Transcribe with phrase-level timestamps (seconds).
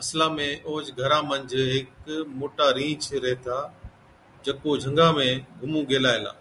[0.00, 1.88] اصلا ۾ اوهچ گھرا منجھ هيڪ
[2.38, 3.58] موٽا رِينڇ ريهٿا،
[4.44, 5.28] جڪو جھنگا ۾
[5.60, 6.32] گھُمُون گيلا هِلا۔